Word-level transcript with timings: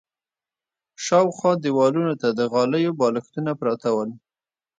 شاوخوا 1.05 1.51
دېوالونو 1.63 2.13
ته 2.21 2.27
د 2.39 2.39
غالیو 2.51 2.97
بالښتونه 2.99 3.51
پراته 3.59 3.89
ول. 3.95 4.09